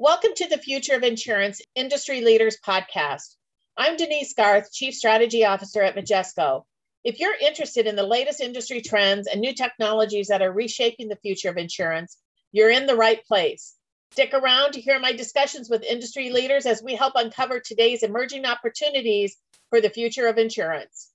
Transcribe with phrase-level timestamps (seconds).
[0.00, 3.34] Welcome to the Future of Insurance Industry Leaders podcast.
[3.76, 6.62] I'm Denise Garth, Chief Strategy Officer at Majesco.
[7.02, 11.16] If you're interested in the latest industry trends and new technologies that are reshaping the
[11.16, 12.16] future of insurance,
[12.52, 13.74] you're in the right place.
[14.12, 18.46] Stick around to hear my discussions with industry leaders as we help uncover today's emerging
[18.46, 19.36] opportunities
[19.70, 21.10] for the future of insurance.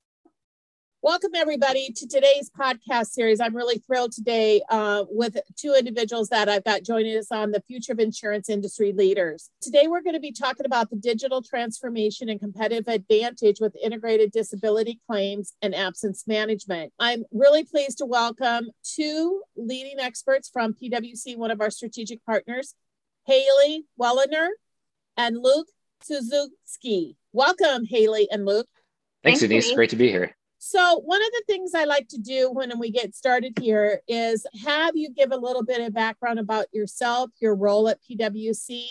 [1.04, 3.42] Welcome, everybody, to today's podcast series.
[3.42, 7.60] I'm really thrilled today uh, with two individuals that I've got joining us on the
[7.68, 9.50] Future of Insurance Industry Leaders.
[9.60, 14.32] Today, we're going to be talking about the digital transformation and competitive advantage with integrated
[14.32, 16.94] disability claims and absence management.
[16.98, 22.76] I'm really pleased to welcome two leading experts from PwC, one of our strategic partners,
[23.26, 24.48] Haley Wellener
[25.18, 25.68] and Luke
[26.10, 27.18] Suczewski.
[27.34, 28.70] Welcome, Haley and Luke.
[29.22, 29.74] Thanks, Thanks Denise.
[29.74, 30.34] Great to be here.
[30.66, 34.48] So, one of the things I like to do when we get started here is
[34.64, 38.86] have you give a little bit of background about yourself, your role at PwC,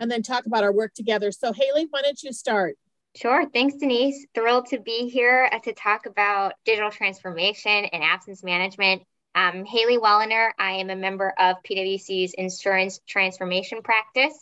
[0.00, 1.30] and then talk about our work together.
[1.30, 2.76] So, Haley, why don't you start?
[3.14, 3.48] Sure.
[3.48, 4.26] Thanks, Denise.
[4.34, 9.02] Thrilled to be here uh, to talk about digital transformation and absence management.
[9.32, 10.50] I'm Haley Wellener.
[10.58, 14.34] I am a member of PwC's insurance transformation practice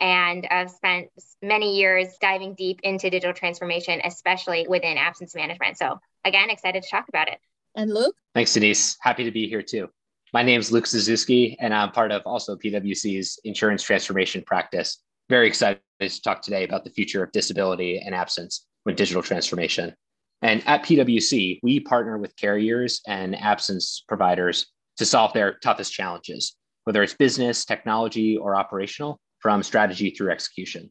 [0.00, 1.08] and I've spent
[1.42, 5.78] many years diving deep into digital transformation, especially within absence management.
[5.78, 7.38] So again, excited to talk about it.
[7.74, 8.14] And Luke?
[8.34, 8.96] Thanks, Denise.
[9.00, 9.88] Happy to be here too.
[10.32, 14.98] My name is Luke Suczewski, and I'm part of also PwC's insurance transformation practice.
[15.30, 19.94] Very excited to talk today about the future of disability and absence with digital transformation.
[20.42, 24.66] And at PwC, we partner with carriers and absence providers
[24.98, 30.90] to solve their toughest challenges, whether it's business, technology, or operational, from strategy through execution.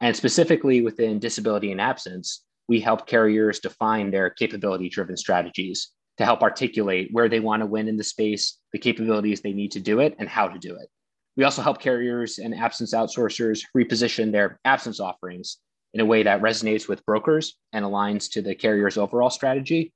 [0.00, 6.24] And specifically within disability and absence, we help carriers define their capability driven strategies to
[6.24, 9.80] help articulate where they want to win in the space, the capabilities they need to
[9.80, 10.88] do it, and how to do it.
[11.36, 15.58] We also help carriers and absence outsourcers reposition their absence offerings
[15.92, 19.92] in a way that resonates with brokers and aligns to the carrier's overall strategy.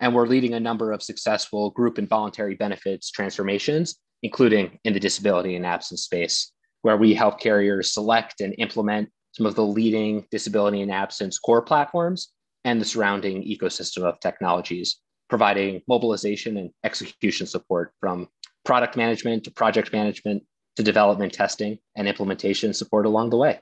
[0.00, 5.00] And we're leading a number of successful group and voluntary benefits transformations, including in the
[5.00, 6.52] disability and absence space,
[6.82, 11.62] where we help carriers select and implement some of the leading disability and absence core
[11.62, 12.28] platforms
[12.64, 14.96] and the surrounding ecosystem of technologies,
[15.28, 18.28] providing mobilization and execution support from
[18.64, 20.42] product management to project management
[20.76, 23.60] to development testing and implementation support along the way.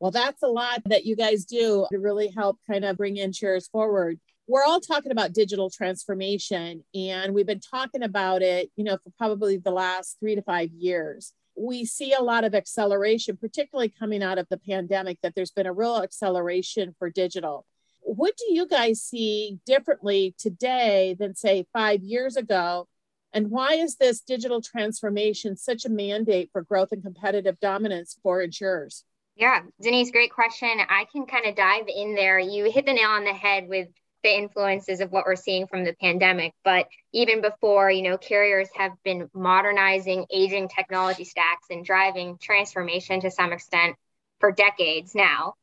[0.00, 3.68] Well, that's a lot that you guys do to really help kind of bring insurers
[3.68, 4.18] forward.
[4.48, 9.10] We're all talking about digital transformation, and we've been talking about it, you know, for
[9.16, 14.22] probably the last three to five years we see a lot of acceleration, particularly coming
[14.22, 17.64] out of the pandemic, that there's been a real acceleration for digital.
[18.00, 22.88] What do you guys see differently today than, say, five years ago?
[23.32, 28.42] And why is this digital transformation such a mandate for growth and competitive dominance for
[28.42, 29.04] insurers?
[29.36, 30.68] Yeah, Denise, great question.
[30.90, 32.38] I can kind of dive in there.
[32.38, 33.88] You hit the nail on the head with
[34.22, 36.54] the influences of what we're seeing from the pandemic.
[36.64, 43.20] But even before, you know, carriers have been modernizing aging technology stacks and driving transformation
[43.20, 43.96] to some extent
[44.40, 45.54] for decades now.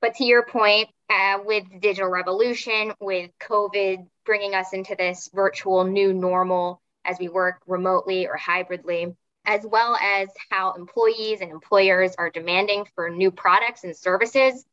[0.00, 5.84] But to your point, uh, with digital revolution, with COVID bringing us into this virtual
[5.84, 12.14] new normal as we work remotely or hybridly, as well as how employees and employers
[12.18, 14.64] are demanding for new products and services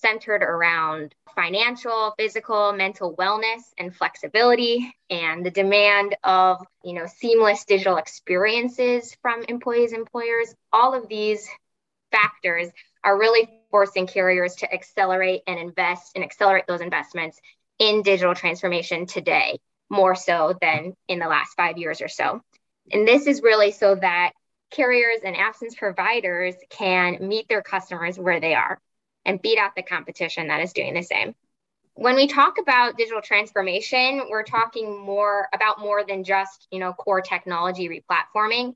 [0.00, 7.64] centered around financial, physical, mental wellness and flexibility and the demand of, you know, seamless
[7.64, 10.54] digital experiences from employees employers.
[10.72, 11.48] All of these
[12.10, 12.68] factors
[13.04, 17.40] are really forcing carriers to accelerate and invest and accelerate those investments
[17.78, 22.40] in digital transformation today, more so than in the last 5 years or so.
[22.90, 24.32] And this is really so that
[24.70, 28.78] carriers and absence providers can meet their customers where they are
[29.28, 31.34] and beat out the competition that is doing the same.
[31.94, 36.94] When we talk about digital transformation, we're talking more about more than just, you know,
[36.94, 38.74] core technology replatforming.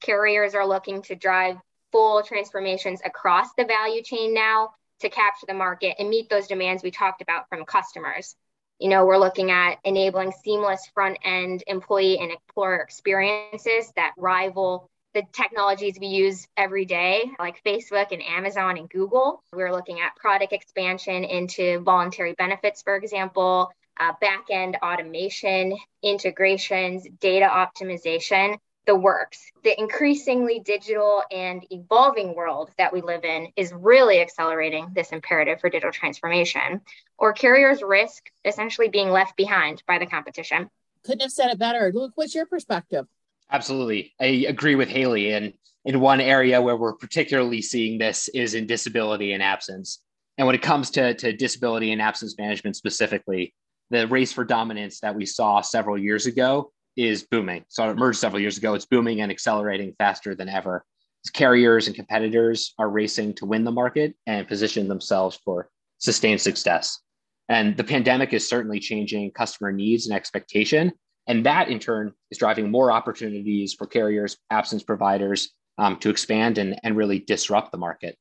[0.00, 1.56] Carriers are looking to drive
[1.90, 4.70] full transformations across the value chain now
[5.00, 8.36] to capture the market and meet those demands we talked about from customers.
[8.78, 14.90] You know, we're looking at enabling seamless front end employee and employer experiences that rival
[15.14, 19.42] the technologies we use every day, like Facebook and Amazon and Google.
[19.52, 27.06] We're looking at product expansion into voluntary benefits, for example, uh, back end automation, integrations,
[27.20, 29.50] data optimization, the works.
[29.62, 35.60] The increasingly digital and evolving world that we live in is really accelerating this imperative
[35.60, 36.80] for digital transformation,
[37.16, 40.68] or carriers risk essentially being left behind by the competition.
[41.04, 41.92] Couldn't have said it better.
[41.94, 43.06] Luke, what's your perspective?
[43.50, 44.12] Absolutely.
[44.20, 45.32] I agree with Haley.
[45.32, 45.52] And
[45.84, 50.00] in one area where we're particularly seeing this is in disability and absence.
[50.38, 53.54] And when it comes to, to disability and absence management specifically,
[53.90, 57.64] the race for dominance that we saw several years ago is booming.
[57.68, 58.74] So it emerged several years ago.
[58.74, 60.84] It's booming and accelerating faster than ever.
[61.32, 67.00] Carriers and competitors are racing to win the market and position themselves for sustained success.
[67.48, 70.92] And the pandemic is certainly changing customer needs and expectation.
[71.26, 76.58] And that in turn is driving more opportunities for carriers, absence providers um, to expand
[76.58, 78.16] and, and really disrupt the market.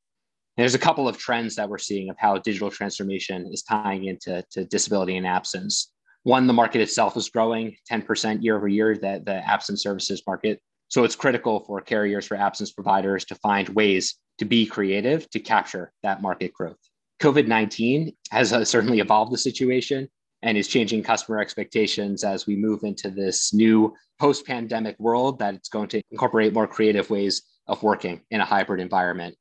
[0.56, 4.06] And there's a couple of trends that we're seeing of how digital transformation is tying
[4.06, 5.92] into to disability and absence.
[6.24, 10.62] One, the market itself is growing 10% year over year, the, the absence services market.
[10.88, 15.40] So it's critical for carriers, for absence providers to find ways to be creative to
[15.40, 16.78] capture that market growth.
[17.20, 20.08] COVID 19 has uh, certainly evolved the situation
[20.44, 25.56] and is changing customer expectations as we move into this new post pandemic world that
[25.56, 29.36] it's going to incorporate more creative ways of working in a hybrid environment.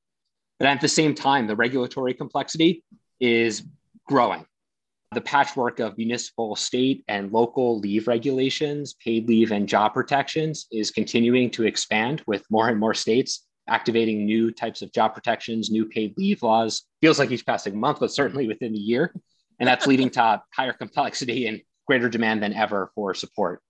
[0.58, 2.84] But at the same time, the regulatory complexity
[3.20, 3.64] is
[4.06, 4.46] growing
[5.12, 10.90] the patchwork of municipal, state, and local leave regulations, paid leave, and job protections is
[10.90, 15.86] continuing to expand with more and more states activating new types of job protections, new
[15.86, 16.82] paid leave laws.
[17.00, 19.14] Feels like each passing month, but certainly within the year.
[19.60, 23.60] And that's leading to higher complexity and greater demand than ever for support.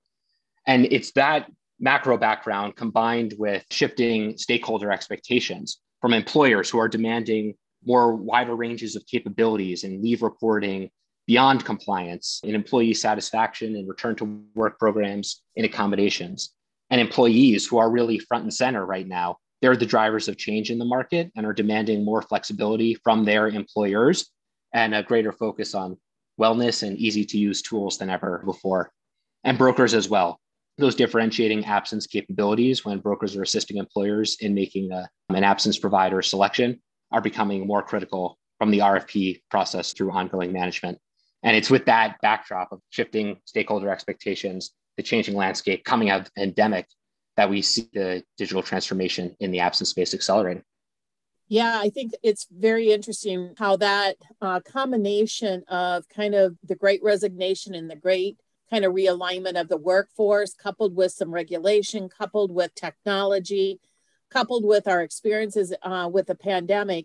[0.66, 1.50] And it's that
[1.80, 8.94] macro background combined with shifting stakeholder expectations from employers who are demanding more wider ranges
[8.94, 10.90] of capabilities and leave reporting
[11.26, 16.50] beyond compliance in employee satisfaction and return to work programs and accommodations.
[16.90, 20.70] And employees who are really front and center right now, they're the drivers of change
[20.70, 24.30] in the market and are demanding more flexibility from their employers
[24.72, 25.96] and a greater focus on
[26.40, 28.90] wellness and easy to use tools than ever before.
[29.44, 30.40] And brokers as well.
[30.78, 36.22] Those differentiating absence capabilities when brokers are assisting employers in making a, an absence provider
[36.22, 36.80] selection
[37.10, 40.98] are becoming more critical from the RFP process through ongoing management.
[41.42, 46.26] And it's with that backdrop of shifting stakeholder expectations, the changing landscape coming out of
[46.26, 46.86] the pandemic,
[47.36, 50.62] that we see the digital transformation in the absence space accelerating.
[51.52, 57.02] Yeah, I think it's very interesting how that uh, combination of kind of the great
[57.02, 58.38] resignation and the great
[58.70, 63.80] kind of realignment of the workforce, coupled with some regulation, coupled with technology,
[64.30, 67.04] coupled with our experiences uh, with the pandemic,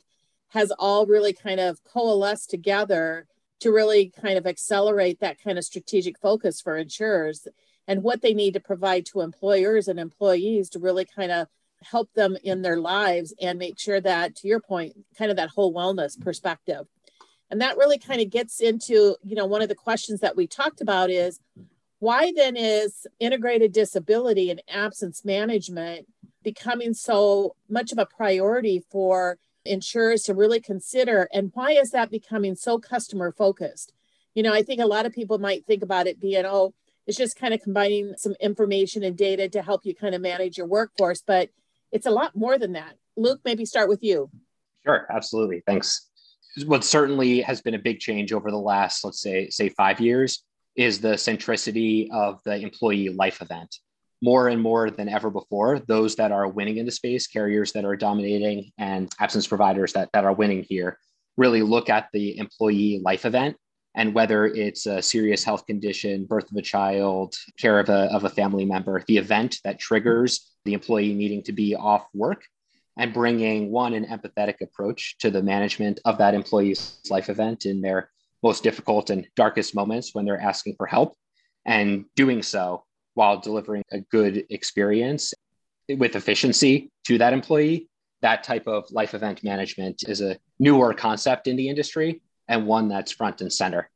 [0.52, 3.28] has all really kind of coalesced together
[3.60, 7.50] to really kind of accelerate that kind of strategic focus for insurers
[7.86, 11.50] and what they need to provide to employers and employees to really kind of
[11.84, 15.50] help them in their lives and make sure that to your point kind of that
[15.50, 16.88] whole wellness perspective.
[17.50, 20.48] And that really kind of gets into you know one of the questions that we
[20.48, 21.40] talked about is
[22.00, 26.08] why then is integrated disability and absence management
[26.44, 31.28] becoming so much of a priority for insurers to really consider?
[31.34, 33.94] And why is that becoming so customer focused?
[34.36, 36.74] You know i think a lot of people might think about it being oh
[37.08, 40.58] it's just kind of combining some information and data to help you kind of manage
[40.58, 41.50] your workforce but
[41.92, 42.96] it's a lot more than that.
[43.16, 44.30] Luke maybe start with you.
[44.86, 45.64] Sure absolutely.
[45.66, 46.10] Thanks.
[46.66, 50.44] What certainly has been a big change over the last let's say say five years
[50.76, 53.76] is the centricity of the employee life event.
[54.22, 57.86] More and more than ever before, those that are winning in the space, carriers that
[57.86, 60.98] are dominating, and absence providers that, that are winning here,
[61.36, 63.58] really look at the employee life event
[63.98, 68.24] and whether it's a serious health condition, birth of a child, care of a, of
[68.26, 72.44] a family member, the event that triggers the employee needing to be off work
[73.00, 77.82] and bringing one an empathetic approach to the management of that employee's life event in
[77.82, 78.12] their
[78.44, 81.16] most difficult and darkest moments when they're asking for help
[81.66, 82.84] and doing so
[83.16, 85.34] while delivering a good experience
[85.90, 87.90] with efficiency to that employee.
[88.22, 92.88] That type of life event management is a newer concept in the industry and one
[92.88, 93.90] that's front and center.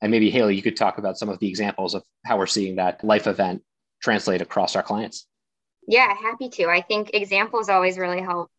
[0.00, 2.76] And maybe Haley, you could talk about some of the examples of how we're seeing
[2.76, 3.62] that life event
[4.02, 5.26] translate across our clients.
[5.86, 6.68] Yeah, happy to.
[6.68, 8.50] I think examples always really help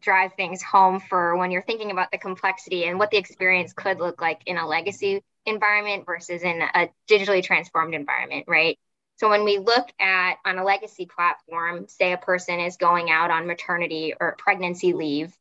[0.00, 3.98] drive things home for when you're thinking about the complexity and what the experience could
[3.98, 8.78] look like in a legacy environment versus in a digitally transformed environment, right?
[9.16, 13.30] So when we look at on a legacy platform, say a person is going out
[13.30, 15.36] on maternity or pregnancy leave,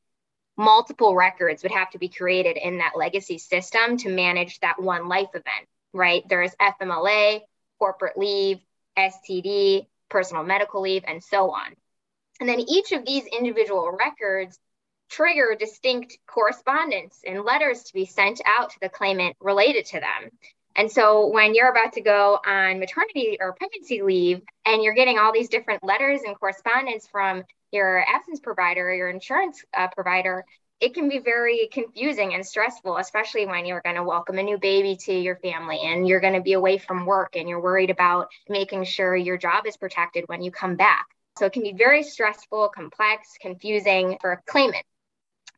[0.57, 5.07] multiple records would have to be created in that legacy system to manage that one
[5.07, 6.23] life event, right?
[6.27, 7.41] There's FMLA,
[7.79, 8.59] corporate leave,
[8.97, 11.75] STD, personal medical leave, and so on.
[12.39, 14.59] And then each of these individual records
[15.09, 20.31] trigger distinct correspondence and letters to be sent out to the claimant related to them.
[20.75, 25.17] And so when you're about to go on maternity or pregnancy leave and you're getting
[25.17, 30.45] all these different letters and correspondence from your absence provider your insurance uh, provider,
[30.79, 34.57] it can be very confusing and stressful, especially when you're going to welcome a new
[34.57, 37.91] baby to your family and you're going to be away from work and you're worried
[37.91, 41.05] about making sure your job is protected when you come back.
[41.37, 44.85] So it can be very stressful, complex, confusing for a claimant.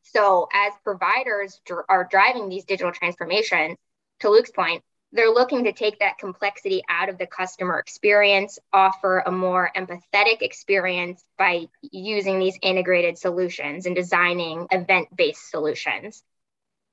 [0.03, 3.77] So as providers dr- are driving these digital transformations,
[4.19, 9.19] to Luke's point, they're looking to take that complexity out of the customer experience, offer
[9.19, 16.23] a more empathetic experience by using these integrated solutions and designing event based solutions.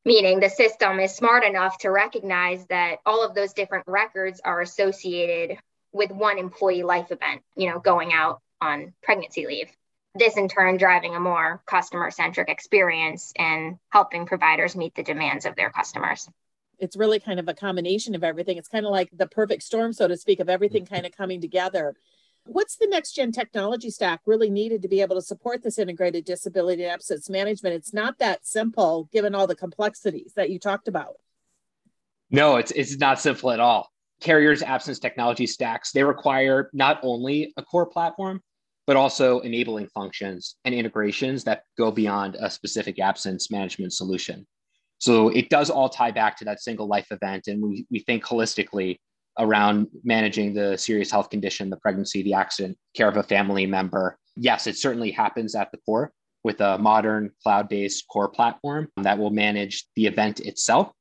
[0.05, 4.61] Meaning the system is smart enough to recognize that all of those different records are
[4.61, 5.59] associated
[5.93, 9.71] with one employee life event, you know, going out on pregnancy leave.
[10.15, 15.47] This in turn driving a more customer centric experience and helping providers meet the demands
[15.47, 16.29] of their customers
[16.81, 18.57] it's really kind of a combination of everything.
[18.57, 21.41] It's kind of like the perfect storm, so to speak, of everything kind of coming
[21.41, 21.95] together.
[22.47, 26.25] What's the next gen technology stack really needed to be able to support this integrated
[26.25, 27.75] disability and absence management?
[27.75, 31.17] It's not that simple given all the complexities that you talked about.
[32.31, 33.91] No, it's it's not simple at all.
[34.21, 38.41] Carriers absence technology stacks, they require not only a core platform,
[38.87, 44.47] but also enabling functions and integrations that go beyond a specific absence management solution.
[45.01, 47.49] So it does all tie back to that single life event.
[47.49, 48.99] And we, we think holistically
[49.39, 54.19] around managing the serious health condition, the pregnancy, the accident, care of a family member.
[54.37, 56.13] Yes, it certainly happens at the core
[56.45, 60.93] with a modern cloud based core platform that will manage the event itself.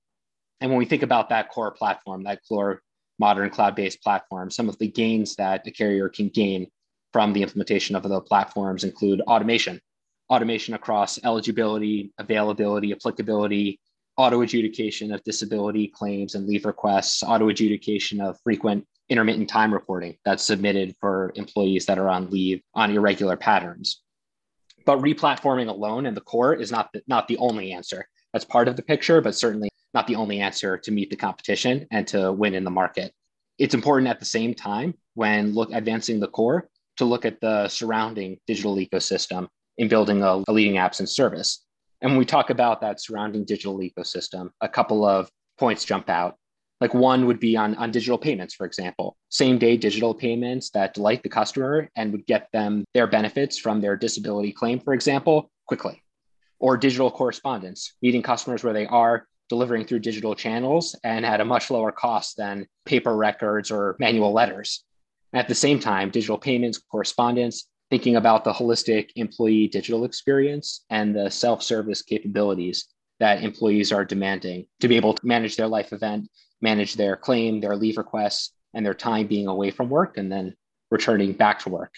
[0.62, 2.82] And when we think about that core platform, that core
[3.20, 6.68] modern cloud based platform, some of the gains that a carrier can gain
[7.12, 9.82] from the implementation of the platforms include automation,
[10.30, 13.80] automation across eligibility, availability, applicability,
[14.20, 20.18] auto adjudication of disability claims and leave requests, auto adjudication of frequent intermittent time reporting
[20.26, 24.02] that's submitted for employees that are on leave on irregular patterns.
[24.86, 28.06] But replatforming alone in the core is not the, not the only answer.
[28.34, 31.88] That's part of the picture, but certainly not the only answer to meet the competition
[31.90, 33.14] and to win in the market.
[33.58, 37.70] It's important at the same time when look advancing the core to look at the
[37.70, 39.48] surrounding digital ecosystem
[39.78, 41.66] in building a, a leading and service.
[42.02, 46.36] And when we talk about that surrounding digital ecosystem, a couple of points jump out.
[46.80, 50.94] Like one would be on, on digital payments, for example, same day digital payments that
[50.94, 55.52] delight the customer and would get them their benefits from their disability claim, for example,
[55.68, 56.02] quickly.
[56.58, 61.46] Or digital correspondence, meeting customers where they are, delivering through digital channels and at a
[61.46, 64.86] much lower cost than paper records or manual letters.
[65.34, 71.16] At the same time, digital payments, correspondence, thinking about the holistic employee digital experience and
[71.16, 72.88] the self service capabilities
[73.20, 76.30] that employees are demanding to be able to manage their life event,
[76.62, 80.56] manage their claim, their leave requests, and their time being away from work and then
[80.92, 81.94] returning back to work,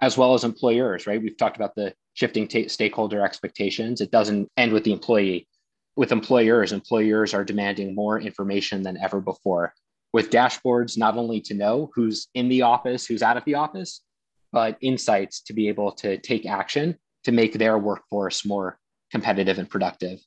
[0.00, 1.22] as well as employers, right?
[1.22, 4.00] We've talked about the shifting t- stakeholder expectations.
[4.00, 5.48] It doesn't end with the employee.
[5.96, 9.74] With employers, employers are demanding more information than ever before
[10.12, 14.00] with dashboards, not only to know who's in the office, who's out of the office,
[14.52, 18.78] but insights to be able to take action to make their workforce more
[19.10, 20.20] competitive and productive.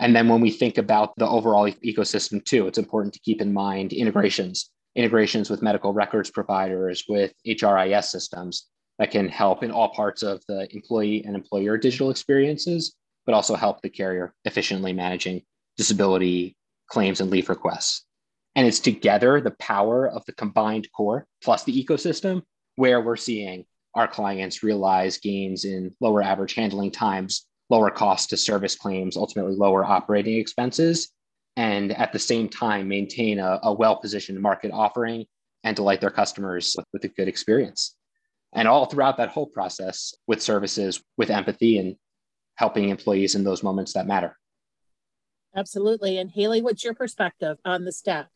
[0.00, 3.52] And then when we think about the overall ecosystem too, it's important to keep in
[3.52, 8.68] mind integrations, integrations with medical records providers, with HRIS systems
[8.98, 12.94] that can help in all parts of the employee and employer digital experiences,
[13.26, 15.42] but also help the carrier efficiently managing
[15.76, 16.56] disability
[16.88, 18.04] claims and leave requests.
[18.56, 22.42] And it's together the power of the combined core plus the ecosystem
[22.78, 23.64] where we're seeing
[23.96, 29.56] our clients realize gains in lower average handling times, lower cost to service claims, ultimately
[29.56, 31.10] lower operating expenses,
[31.56, 35.26] and at the same time maintain a, a well positioned market offering
[35.64, 37.96] and delight their customers with, with a good experience.
[38.52, 41.96] And all throughout that whole process with services, with empathy, and
[42.54, 44.38] helping employees in those moments that matter.
[45.56, 46.18] Absolutely.
[46.18, 48.28] And Haley, what's your perspective on the stack?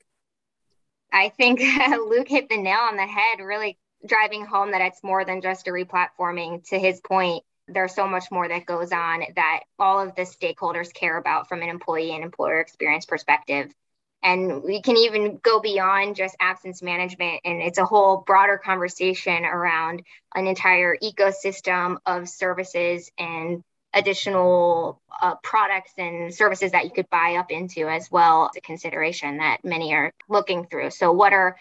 [1.12, 1.60] I think
[2.08, 5.68] Luke hit the nail on the head really driving home that it's more than just
[5.68, 6.68] a replatforming.
[6.68, 10.92] To his point, there's so much more that goes on that all of the stakeholders
[10.92, 13.72] care about from an employee and employer experience perspective.
[14.22, 19.44] And we can even go beyond just absence management, and it's a whole broader conversation
[19.44, 20.02] around
[20.34, 27.36] an entire ecosystem of services and additional uh, products and services that you could buy
[27.38, 30.90] up into as well as a consideration that many are looking through.
[30.90, 31.56] So, what are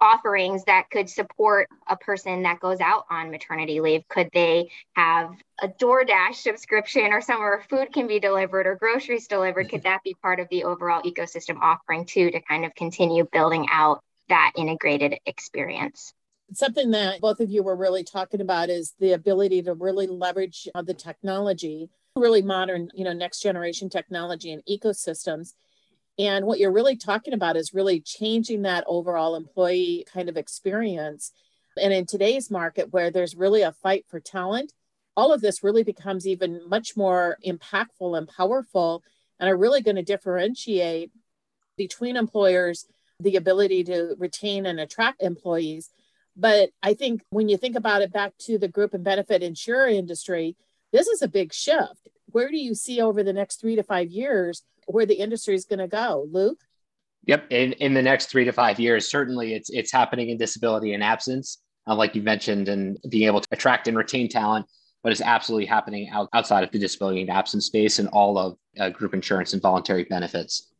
[0.00, 4.06] offerings that could support a person that goes out on maternity leave?
[4.08, 9.68] Could they have a DoorDash subscription or somewhere food can be delivered or groceries delivered?
[9.68, 13.66] Could that be part of the overall ecosystem offering too to kind of continue building
[13.70, 16.12] out that integrated experience?
[16.52, 20.66] Something that both of you were really talking about is the ability to really leverage
[20.74, 25.52] uh, the technology, really modern, you know, next generation technology and ecosystems
[26.18, 31.32] and what you're really talking about is really changing that overall employee kind of experience.
[31.80, 34.72] And in today's market, where there's really a fight for talent,
[35.16, 39.02] all of this really becomes even much more impactful and powerful
[39.38, 41.12] and are really going to differentiate
[41.76, 42.86] between employers
[43.20, 45.90] the ability to retain and attract employees.
[46.36, 49.88] But I think when you think about it back to the group and benefit insurer
[49.88, 50.56] industry,
[50.92, 52.08] this is a big shift.
[52.26, 55.64] Where do you see over the next three to five years where the industry is
[55.64, 56.26] going to go.
[56.30, 56.58] Luke?
[57.26, 57.46] Yep.
[57.50, 61.02] In, in the next three to five years, certainly it's, it's happening in disability and
[61.02, 64.66] absence, uh, like you mentioned, and being able to attract and retain talent,
[65.02, 68.56] but it's absolutely happening out, outside of the disability and absence space and all of
[68.80, 70.72] uh, group insurance and voluntary benefits.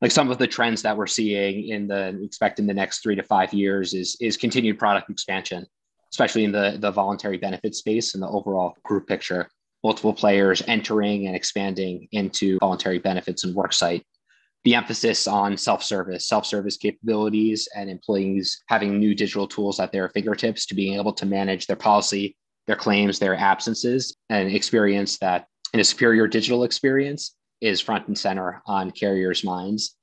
[0.00, 3.16] Like some of the trends that we're seeing in the expect in the next three
[3.16, 5.66] to five years is, is continued product expansion,
[6.12, 9.48] especially in the, the voluntary benefit space and the overall group picture
[9.86, 14.02] multiple players entering and expanding into voluntary benefits and worksite.
[14.64, 19.92] The emphasis on self service, self service capabilities, and employees having new digital tools at
[19.92, 25.18] their fingertips to being able to manage their policy, their claims, their absences, and experience
[25.18, 29.94] that in a superior digital experience is front and center on carriers' minds.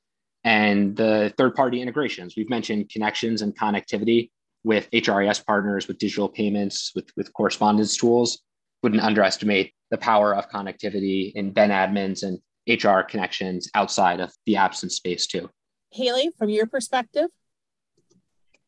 [0.46, 4.30] And the third party integrations, we've mentioned connections and connectivity
[4.64, 8.42] with HRIS partners, with digital payments, with, with correspondence tools
[8.84, 14.58] wouldn't underestimate the power of connectivity in Ben admins and HR connections outside of the
[14.58, 15.50] absence space too.
[15.92, 17.30] Haley, from your perspective?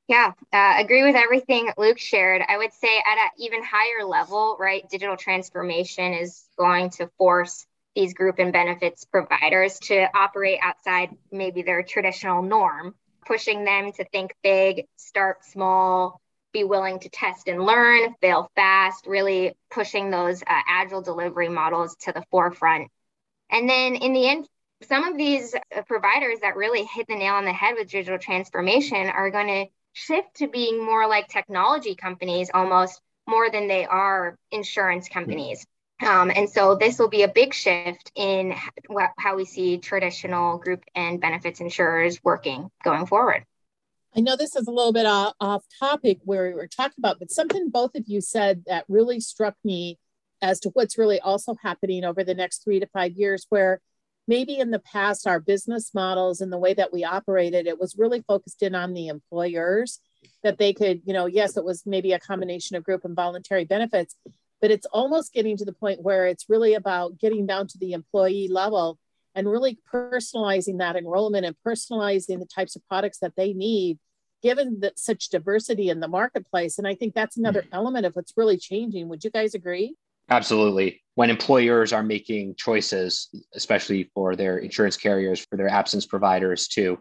[0.08, 2.44] Yeah, uh, agree with everything Luke shared.
[2.48, 7.66] I would say at an even higher level, right, digital transformation is going to force
[7.96, 12.94] these group and benefits providers to operate outside maybe their traditional norm,
[13.26, 16.22] pushing them to think big, start small,
[16.56, 21.98] be willing to test and learn, fail fast, really pushing those uh, agile delivery models
[21.98, 22.90] to the forefront.
[23.50, 24.48] And then in the end,
[24.84, 28.18] some of these uh, providers that really hit the nail on the head with digital
[28.18, 33.86] transformation are going to shift to being more like technology companies almost more than they
[33.86, 35.66] are insurance companies.
[36.02, 38.54] Um, and so this will be a big shift in
[39.18, 43.46] how we see traditional group and benefits insurers working going forward.
[44.18, 47.20] I know this is a little bit off, off topic where we were talking about,
[47.20, 50.00] but something both of you said that really struck me
[50.42, 53.82] as to what's really also happening over the next three to five years, where
[54.26, 57.98] maybe in the past our business models and the way that we operated, it was
[57.98, 60.00] really focused in on the employers
[60.44, 63.66] that they could, you know, yes, it was maybe a combination of group and voluntary
[63.66, 64.16] benefits,
[64.62, 67.92] but it's almost getting to the point where it's really about getting down to the
[67.92, 68.98] employee level
[69.36, 74.00] and really personalizing that enrollment and personalizing the types of products that they need
[74.42, 76.78] given that such diversity in the marketplace.
[76.78, 77.74] And i think that's another mm-hmm.
[77.76, 79.10] element of what's really changing.
[79.10, 79.96] Would you guys agree?
[80.30, 81.02] Absolutely.
[81.14, 87.00] When employers are making choices especially for their insurance carriers for their absence providers too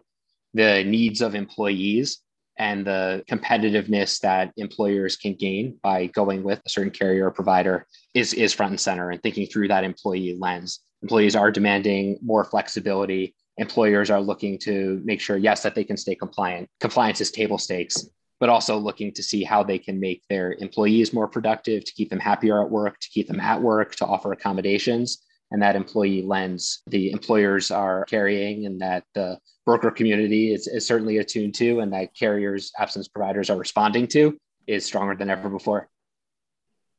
[0.55, 2.19] the needs of employees
[2.57, 7.85] and the competitiveness that employers can gain by going with a certain carrier or provider
[8.13, 12.43] is, is front and center and thinking through that employee lens employees are demanding more
[12.43, 13.35] flexibility.
[13.57, 16.67] Employers are looking to make sure, yes, that they can stay compliant.
[16.79, 21.13] Compliance is table stakes, but also looking to see how they can make their employees
[21.13, 24.31] more productive, to keep them happier at work, to keep them at work, to offer
[24.31, 25.21] accommodations.
[25.51, 30.87] And that employee lens the employers are carrying, and that the broker community is, is
[30.87, 35.49] certainly attuned to, and that carriers, absence providers are responding to is stronger than ever
[35.49, 35.87] before.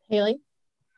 [0.08, 0.38] Haley?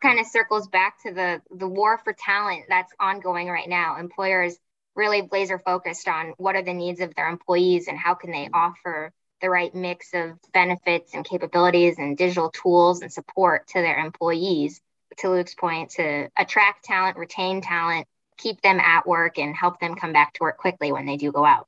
[0.01, 3.99] Kind of circles back to the the war for talent that's ongoing right now.
[3.99, 4.59] Employers
[4.95, 8.49] really laser focused on what are the needs of their employees and how can they
[8.53, 13.99] offer the right mix of benefits and capabilities and digital tools and support to their
[13.99, 14.81] employees.
[15.19, 18.07] To Luke's point, to attract talent, retain talent,
[18.37, 21.33] keep them at work, and help them come back to work quickly when they do
[21.33, 21.67] go out.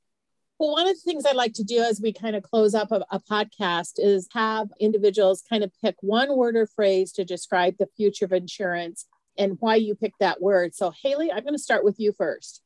[0.60, 2.92] Well, one of the things I'd like to do as we kind of close up
[2.92, 7.78] a, a, podcast is have individuals kind of pick one word or phrase to describe
[7.78, 9.06] the future of insurance
[9.38, 10.74] and why you picked that word.
[10.74, 12.60] So, Haley, I'm going to start with you first.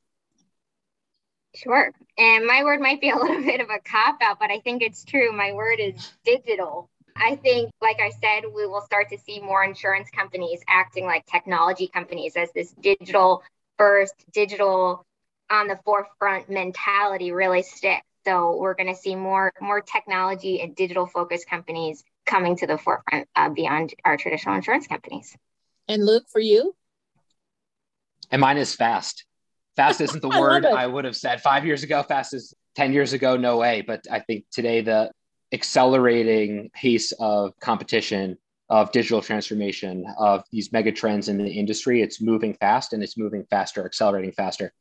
[1.54, 1.92] Sure.
[2.18, 4.82] And my word might be a little bit of a cop out, but I think
[4.82, 5.30] it's true.
[5.30, 6.90] My word is digital.
[7.14, 11.26] I think, like I said, we will start to see more insurance companies acting like
[11.26, 13.44] technology companies as this digital
[13.78, 15.06] first, digital
[15.50, 18.06] on the forefront mentality really sticks.
[18.26, 22.78] So we're going to see more more technology and digital focused companies coming to the
[22.78, 25.36] forefront uh, beyond our traditional insurance companies.
[25.88, 26.74] And Luke, for you?
[28.30, 29.24] And mine is fast.
[29.76, 32.02] Fast isn't the word I would have said five years ago.
[32.02, 33.82] Fast is 10 years ago, no way.
[33.86, 35.10] But I think today the
[35.52, 38.38] accelerating pace of competition,
[38.70, 43.18] of digital transformation, of these mega trends in the industry, it's moving fast and it's
[43.18, 44.72] moving faster, accelerating faster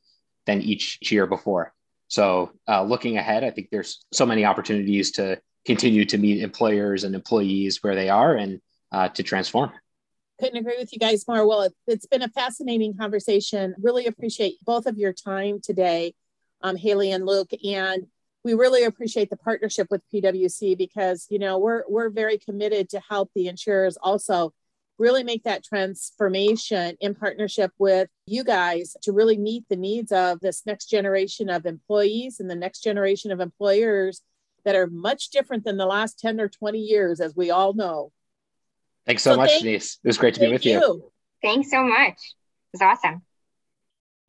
[0.45, 1.73] than each year before.
[2.07, 7.03] So, uh, looking ahead, I think there's so many opportunities to continue to meet employers
[7.03, 9.71] and employees where they are and uh, to transform.
[10.39, 11.47] Couldn't agree with you guys more.
[11.47, 13.73] Well, it, has been a fascinating conversation.
[13.81, 16.13] Really appreciate both of your time today,
[16.61, 18.07] um, Haley and Luke, and
[18.43, 23.01] we really appreciate the partnership with PwC because you know we're we're very committed to
[23.09, 24.53] help the insurers also
[24.99, 30.39] really make that transformation in partnership with you guys to really meet the needs of
[30.39, 34.21] this next generation of employees and the next generation of employers
[34.65, 38.11] that are much different than the last 10 or 20 years, as we all know.
[39.05, 39.99] Thanks so, so much, thank, Denise.
[40.03, 40.79] It was great to be with you.
[40.79, 41.11] you.
[41.41, 42.13] Thanks so much.
[42.13, 43.21] It was awesome.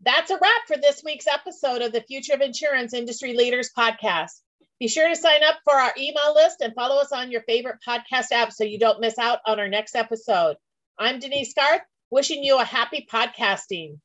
[0.00, 4.40] That's a wrap for this week's episode of the Future of Insurance Industry Leaders podcast.
[4.80, 7.78] Be sure to sign up for our email list and follow us on your favorite
[7.86, 10.56] podcast app so you don't miss out on our next episode.
[10.98, 13.98] I'm Denise Garth, wishing you a happy podcasting.